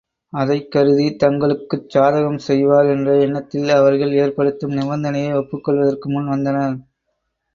[0.33, 6.75] அதைக் கருதி, தங்களுக்குச் சாதகம் செய்வார் என்ற எண்ணத்தில், அவர்கள் ஏற்படுத்தும் நிபந்தனையை ஒப்புக் கொள்வதற்கு முன் வந்தனர்.